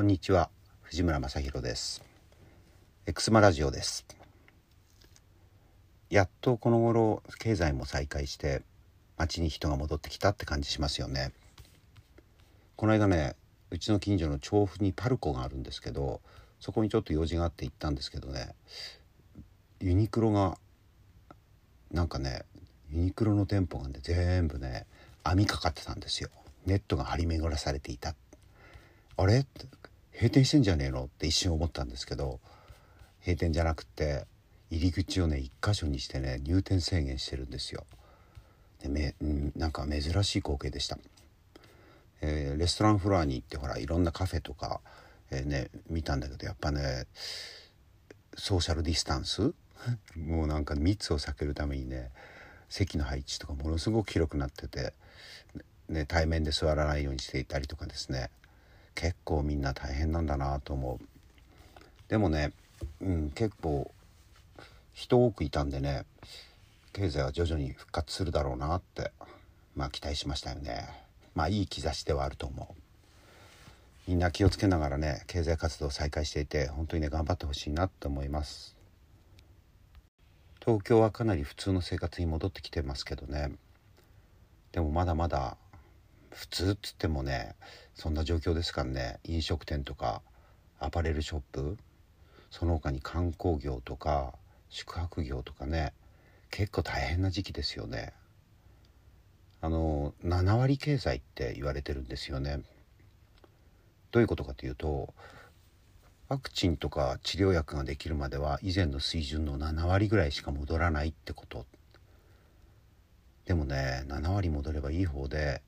[0.00, 0.48] こんにちは
[0.80, 2.02] 藤村正弘です。
[3.04, 4.06] エクスマラジオです。
[6.08, 8.62] やっとこの頃経済も再開して
[9.18, 11.32] 街に人が戻ってきたって感じしますよね。
[12.76, 13.36] この間ね
[13.70, 16.22] うちの近所の調布にパルコがあるんですけど
[16.60, 18.54] そこにちょっと用事があって行ったんですけどね
[19.80, 20.56] ユニクロが
[21.92, 22.46] なんかね
[22.90, 24.86] ユニクロの店舗がね全部ね
[25.24, 26.30] 網かかってたんですよ。
[26.64, 28.14] ネットが張り巡らされていた。
[29.18, 29.44] あれ？
[30.20, 31.04] 閉店してんじゃねえの？
[31.04, 32.40] って一瞬思ったんですけど
[33.20, 34.26] 閉店じゃなくて
[34.70, 37.86] 入り口をね一箇所にしてね入店制限してるんですよ。
[38.82, 39.14] でめ
[39.56, 40.98] なんか珍しい光景でした。
[42.20, 44.82] えー、レストランフロアに行ってほらいろんなカフェとか、
[45.30, 47.06] えー、ね見たんだけどやっぱね
[48.36, 49.54] ソーシャルディスタンス？
[50.14, 52.10] もうなんか密を避けるためにね
[52.68, 54.92] 席の配置とかものすごく広くなってて、
[55.88, 58.28] ね、対面で座らないようにしていたりとかですね
[59.00, 61.06] 結構みんな大変なんだなと思う。
[62.08, 62.52] でもね、
[63.00, 63.90] うん、結構
[64.92, 66.04] 人多くいたんでね
[66.92, 69.10] 経済は徐々に復活するだろうなって
[69.74, 70.86] まあ期待しましたよね。
[71.34, 72.74] まあいい兆しではあると思う。
[74.06, 78.76] みんな気をつけながらね経済活動を再開していて本当にね頑張ってほしいなと思います。
[80.62, 83.52] 東京はかなり普通の生活に戻ってきてますけどね。
[84.72, 85.56] でもまだまだ
[86.30, 87.54] 普通っつってもね
[87.94, 90.22] そんな状況ですからね飲食店とか
[90.78, 91.76] アパレルショップ
[92.50, 94.34] その他に観光業とか
[94.68, 95.92] 宿泊業とかね
[96.50, 98.12] 結構大変な時期ですよね。
[99.62, 102.60] あの7割経済って言われてるんですよね。
[104.10, 105.14] どういうことかというと
[106.28, 111.66] ワクチンとか治療薬ができるまでは以前の水準の7割ぐらいしか戻らないってこと。
[113.44, 115.62] でもね7割戻ればいい方で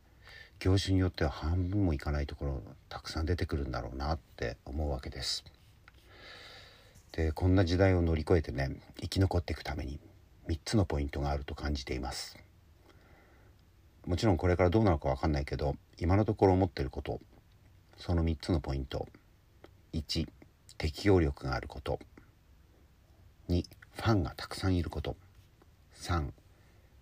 [0.62, 5.44] 業種によっては半分もいかないところたくさん出てくるんだろうなって思うわけです。
[7.10, 9.98] でこんな時代を乗り越えてね生き残っていくために
[10.46, 12.38] 3つのポイントがあると感じています。
[14.06, 17.18] もちろんこれからどうなるか分かんないけど今のところ思ってること
[17.96, 19.08] その3つのポイント
[19.92, 20.28] 1
[20.78, 21.98] 適応力があること
[23.48, 23.64] 2
[23.94, 25.16] ファンがたくさんいること
[25.96, 26.28] 3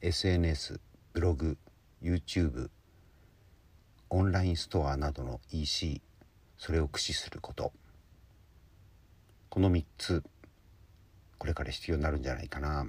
[0.01, 0.81] SNS
[1.13, 1.59] ブログ
[2.03, 2.71] YouTube
[4.13, 6.03] オンラインストアなどの EC
[6.59, 7.73] それを駆使すること。
[9.49, 10.25] この3つ
[11.39, 12.87] これから必要になるんじゃないかな。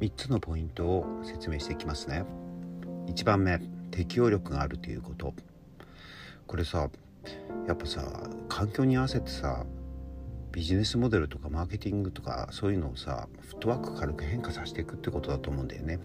[0.00, 2.24] 3つのポイントを説明していきますね。
[3.06, 3.60] 1番目
[3.92, 5.34] 適応力があるということ。
[6.48, 6.90] これさ
[7.68, 8.02] やっぱさ
[8.48, 9.64] 環境に合わせてさ
[10.52, 16.00] ビジネスモデルとかマーケティングとかそういうのをさフットワーク軽く変化させていくってことだと思うんだよね。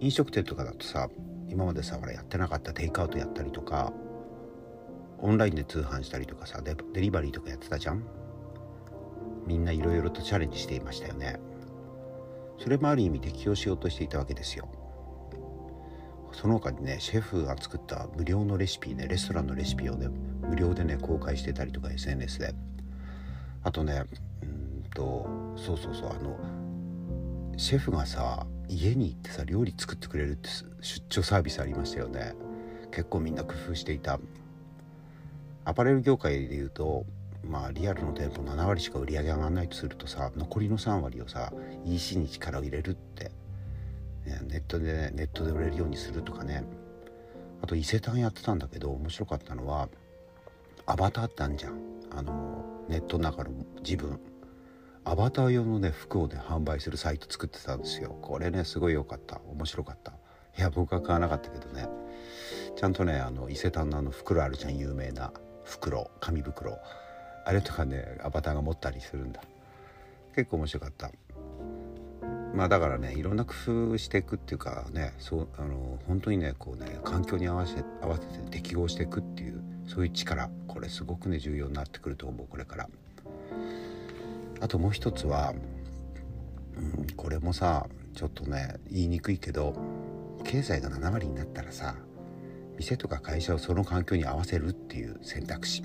[0.00, 1.08] 飲食店とかだとさ
[1.48, 3.92] 今までさほらやってなかったテイクアウトやったりとか
[5.18, 8.04] オンラインで通販したりとかさデリバリーとかやってたじゃん。
[9.46, 11.38] みんないろいろとチャレンジしていましたよね。
[12.58, 14.68] それもある意味適用しようとしていたわけですよ。
[16.32, 20.08] その他にねシェフが作った無料のレシピねレストランのレシピをね
[20.48, 22.54] 無料でね公開してたりとか SNS で。
[23.62, 24.04] あとね
[24.42, 25.26] うんと
[25.56, 26.38] そうそうそうあの
[27.56, 30.48] シェフがさ家に行ってさ料理作ってくれるって
[30.80, 32.34] 出張サービスありましたよね。
[32.90, 34.18] 結構みんな工夫していた。
[35.64, 37.04] アパレル業界でいうと
[37.44, 41.52] まあリアルの店舗7割しか売り上げ上がらないとするとさ残りの3割をさ
[41.84, 43.24] EC に力を入れるって、
[44.26, 46.64] ね、ネットで、ね、ネットで売れるようにするとかね。
[47.62, 49.88] あと伊勢丹やってたんだけど面白かったのは
[50.88, 51.80] アバターってあんじゃん。
[52.12, 53.50] あのネットの中の
[53.82, 54.20] 自分。
[55.04, 58.16] アバター用のね服をね販売するサイト作ってたんですよ。
[58.22, 59.40] これねすごい良かった。
[59.50, 60.12] 面白かった。
[60.56, 61.88] いや僕は買わなかったけどね。
[62.76, 64.78] ちゃんとねあの伊勢丹のあの袋あるじゃん。
[64.78, 65.32] 有名な。
[65.64, 66.08] 袋。
[66.20, 66.78] 紙袋。
[67.44, 69.42] あれとかねアバターが持ったりするんだ。
[70.36, 71.10] 結構面白かった。
[72.54, 82.88] まあだからねいろんな工夫していくっていうかねそうあの本当にねこうね環境に合わせ合わせて適応していくっていうそういう力これすごくね重要になってくると思うこれから。
[84.60, 85.54] あともう一つは、
[86.76, 89.74] うん、これもさちょっとね言いにくいけど
[90.44, 91.94] 経済が7割になったらさ
[92.78, 95.82] 店とか会社をその環境に合わせるっていう選択肢。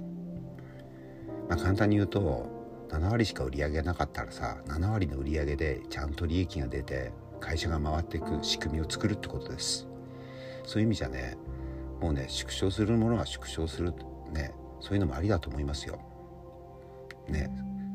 [1.49, 2.49] まあ簡単に言うと
[2.89, 9.87] 7割しか売り上げなかったらさ7割の売り上げでちゃんと利益が出て会社が回っていく仕組みを作るってことです。
[10.65, 11.37] そういう意味じゃね
[12.01, 13.93] もうね縮小するものは縮小する
[14.31, 15.99] ねそういうのもありだと思いますよ。
[17.29, 17.49] ね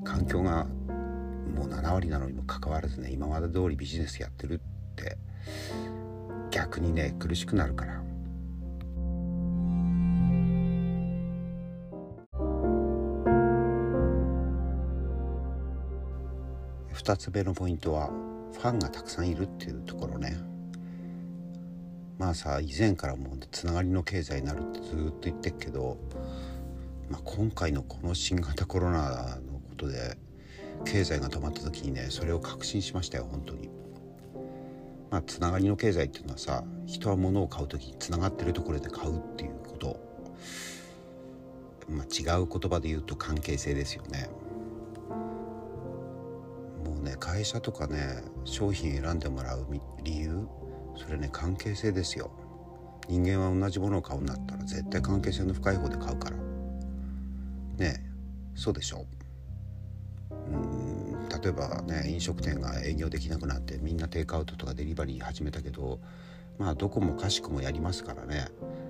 [0.05, 5.19] 環境がもう7割なのにもかかわらずね今まで通りビジネスやってるって
[6.51, 8.01] 逆にね苦しくなるから
[16.95, 18.11] 2つ目のポイントは
[18.53, 20.37] ファンがたくさんいるっていうところね
[22.19, 25.99] まあさ以前からもうつながりの経済になるってずっと言ってっけど、
[27.11, 30.17] まあ、今回のこの新型コロナのことで
[30.85, 33.71] 経済が止まった時にねそれを確信しましたよ本当に。
[35.11, 40.01] まあ、つながりの経済っていうのはさ人は物を買う時につながってるところで買うっていうこと、
[41.89, 44.29] まあ、違う言葉で言うと関係性ですよね。
[46.85, 49.67] もうね会社とかね商品選んでもらう
[50.03, 50.49] 理由
[50.97, 52.31] それね関係性ですよ。
[53.09, 56.37] 人間は同じものを買うんだったら絶対関係性の深い方で買うから。
[57.79, 58.05] ね
[58.55, 59.05] そうでしょ
[60.31, 60.35] う。
[60.35, 66.01] ん例えばね飲食店が営業できなくなってみんなテイクアウトとかデリバリー始めたけど
[66.59, 68.49] まあどこもかしくもやりますからね。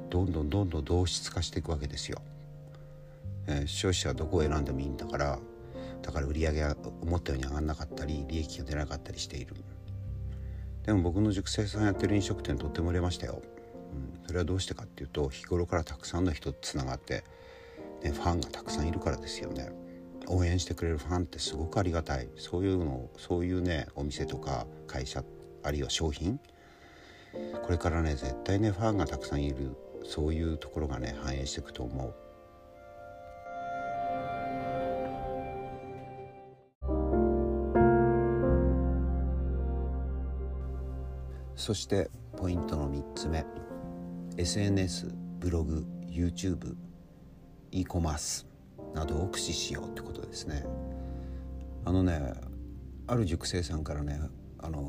[0.08, 2.22] どんどんどんどん同質化していくわけですよ、
[3.48, 5.38] えー、消費者はどこを選んでもいいんだから
[6.00, 9.56] だから売り上げが思ったように上がんなかったり利益が出なかったりしている。
[10.86, 13.42] でも僕の熟成さんやってる飲食店とっても売れましたよ、
[13.92, 17.24] うん、それはどうしてかっていうと日頃からたくさんの人とつながって、
[18.02, 19.70] ね、ファンがたくさんいるからですよね。
[20.28, 22.28] 応援してくれるファンってすごくありがたい。
[22.36, 25.22] そういうのそういうねお店とか会社
[25.62, 26.40] あるいは商品。
[27.62, 29.76] これからね絶対ねファンがたくさんいる。
[30.04, 32.14] そういうところがね反映していくと思う。
[41.56, 43.44] そしてポイントの3つ目。
[44.36, 45.08] SNS
[45.40, 46.76] ブログ YouTube
[47.70, 48.46] e コマース
[48.94, 50.64] などを駆使しようってことですね。
[51.86, 52.34] あのね
[53.06, 54.20] ある塾生さんからね
[54.58, 54.80] あの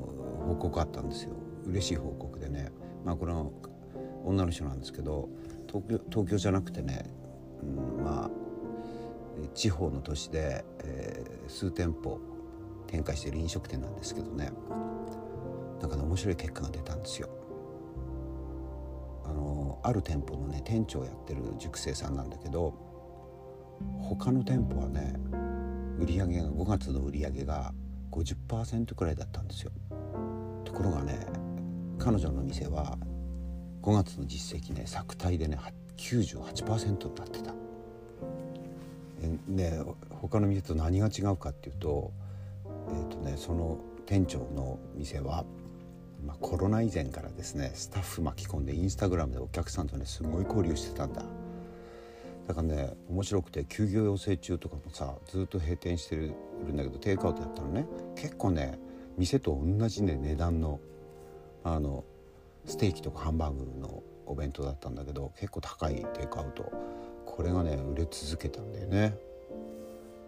[0.45, 1.31] 報告あったんですよ。
[1.65, 2.69] 嬉しい報告でね。
[3.05, 3.53] まあこの
[4.25, 5.29] 女の人なんですけど
[5.67, 7.09] 東京東京じゃなくてね、
[7.61, 8.29] うん、まあ
[9.53, 12.19] 地方の都市で、えー、数店舗
[12.87, 14.51] 展開している飲食店なんですけどね。
[15.79, 17.29] なんかね面白い結果が出たんですよ。
[19.25, 22.73] あのある店舗のね店長やってる塾生さんなんだけど
[24.01, 25.13] 他の店舗はね
[25.99, 27.73] 売り上げが5月の売り上げが
[28.11, 29.71] 50%くらいだったんですよ。
[30.63, 31.25] ところがね
[31.99, 32.97] 彼女の店は
[33.81, 35.57] 5月の実績ね作体でね
[35.97, 37.53] 98%になってた。
[39.47, 39.81] ね
[40.21, 42.11] 他の店と何が違うかっていうと,、
[42.89, 45.45] えーとね、その店長の店は
[46.25, 51.23] まあ、コロナ以前からですねスタッフ巻き込んでインスタグラムでお客さんとねすごい交流してたんだ。
[52.47, 56.33] だからね面白くて休業要請中とかもさずっと閉店してる
[56.71, 57.85] んだけどテイクアウトやったのね。
[58.15, 58.79] 結構ね
[59.17, 60.79] 店と同じね値段の
[61.63, 62.03] あの
[62.65, 66.71] ステーキとかハンバーグのお弁当だったんだけど結構高いテイクアウト。
[67.25, 69.15] これがね売れ続けたんだよね。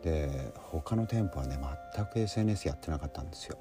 [0.03, 1.57] で他の店舗はね
[1.95, 3.57] 全く SNS やってなかったんですよ。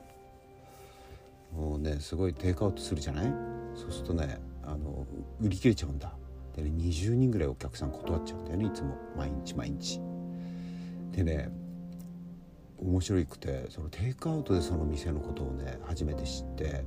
[1.53, 3.33] もうねすごいテイクアウトするじゃない？
[3.75, 5.07] そうするとねあの
[5.41, 6.13] 売り切れちゃうんだ。
[6.55, 8.97] でね20人ぐらいお客さん断っちゃうんだよねいつも。
[9.17, 10.01] 毎日毎日。
[11.13, 11.51] でね
[12.79, 16.85] 面白くてそのテイクアウトでその店のことをね初めて知って。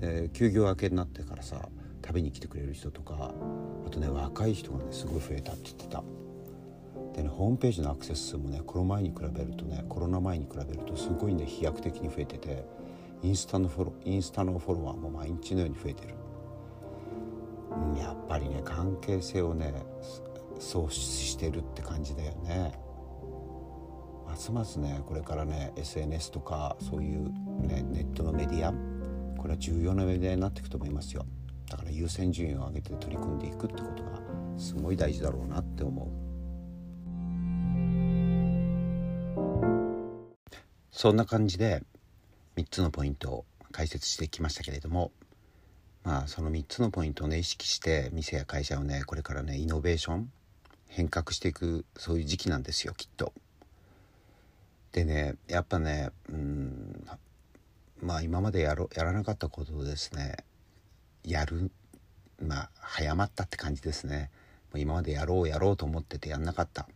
[0.00, 1.68] で休業明けになってからさ
[2.04, 3.32] 食べに来てくれる人とか
[3.86, 6.02] あとね若い人がねすごい増えたって言ってた。
[7.14, 12.64] でねホームページのアクセス数もねコロ前に比べるとねコロナ前に比べるとすごいね飛躍的に増えてて。
[13.22, 16.14] インスタのフォロインスタのフォロワーも毎日のように増えてる、
[17.70, 19.72] うん、やっぱりね関係性をね
[20.58, 22.72] 創出してるって感じだよね。
[24.26, 27.24] ますますねこれからね SNS とかそういう、
[27.66, 28.72] ね、ネットのメディア
[29.38, 31.26] これは重要なメディアになっていくと思いますよ。
[31.68, 34.20] だから優先順位を上げて取り組んでいくってことが
[34.56, 36.08] すごい大事だろうなって思う。
[40.90, 41.82] そんな感じで
[42.56, 45.10] 3つのポイントを解説してきましたけれども
[46.04, 50.30] まあその3つのポイントをね意識して店や会社をねこれからねイノベーション
[50.88, 53.32] 変革していくそういう時期なんですよきっと。
[54.92, 57.06] でねやっぱねうん
[58.02, 60.36] まあ今までやろやらなかったことをですね
[61.24, 61.70] やる
[62.42, 64.30] まあ早まったって感じですね。
[64.74, 66.88] 今までやろうやろうと思っててやんなかった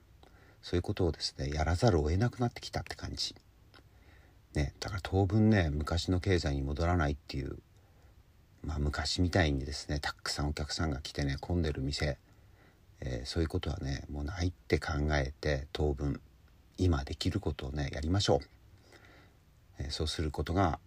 [0.63, 3.35] そういうことをですねやらざるを得なくなってきたって感じ。
[4.57, 7.59] ね、だから当分ね昔の経済に戻らないっていう、
[8.65, 12.17] まあ、昔みたいにですねたくさんお客さんが来てね混んでる店、
[13.01, 16.23] えー、そういうことはねもうないって考えて当分
[16.79, 18.41] 今できることをねやりましょう、
[19.81, 20.79] えー、そうすることが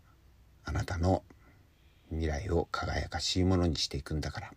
[0.65, 1.21] あなたの
[2.09, 4.51] 未来を輝かしいものにしていくんだから。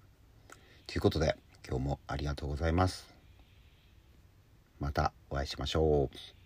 [0.87, 1.37] ということで
[1.69, 3.15] 今日もありがとうございます。
[4.81, 6.42] またお会いしましょう。